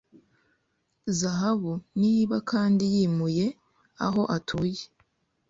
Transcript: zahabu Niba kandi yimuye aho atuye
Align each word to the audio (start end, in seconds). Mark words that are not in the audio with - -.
zahabu 1.19 1.73
Niba 2.01 2.35
kandi 2.51 2.83
yimuye 2.93 3.45
aho 4.05 4.21
atuye 4.37 4.83